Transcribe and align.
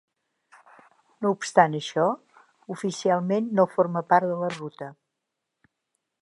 No 1.25 1.33
obstant 1.35 1.75
això, 1.79 2.05
oficialment 2.77 3.53
no 3.61 3.67
forma 3.75 4.03
part 4.15 4.31
de 4.33 4.41
la 4.41 4.51
ruta. 4.57 4.91